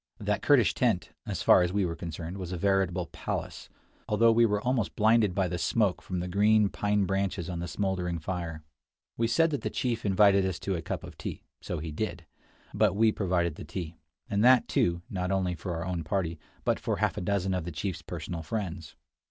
That 0.19 0.41
Kurdish 0.41 0.73
tent, 0.73 1.11
as 1.27 1.43
far 1.43 1.61
as 1.61 1.71
we 1.71 1.85
were 1.85 1.95
concerned, 1.95 2.39
was 2.39 2.51
a 2.51 2.57
veritable 2.57 3.05
palace, 3.05 3.69
although 4.09 4.31
we 4.31 4.47
were 4.47 4.59
almost 4.59 4.95
blinded 4.95 5.35
by 5.35 5.47
the 5.47 5.59
smoke 5.59 6.01
from 6.01 6.21
the 6.21 6.27
green 6.27 6.69
pine 6.69 7.05
branches 7.05 7.47
on 7.47 7.59
the 7.59 7.67
smoldering 7.67 8.17
fire. 8.17 8.63
We 9.15 9.27
said 9.27 9.51
that 9.51 9.61
the 9.61 9.69
chief 9.69 10.03
invited 10.03 10.43
us 10.43 10.57
to 10.61 10.73
a 10.75 10.81
cup 10.81 11.03
of 11.03 11.19
tea: 11.19 11.43
so 11.61 11.77
he 11.77 11.91
did— 11.91 12.25
but 12.73 12.95
we 12.95 13.11
provided 13.11 13.57
the 13.57 13.63
tea; 13.63 13.95
and 14.27 14.43
that, 14.43 14.67
too, 14.67 15.03
not 15.07 15.29
only 15.29 15.53
for 15.53 15.71
our 15.75 15.85
own 15.85 16.03
party, 16.03 16.39
but 16.63 16.79
for 16.79 16.95
half 16.95 17.15
a 17.15 17.21
dozen 17.21 17.53
of 17.53 17.63
the 17.63 17.71
chief's 17.71 18.01
personal 18.01 18.41
friends. 18.41 18.95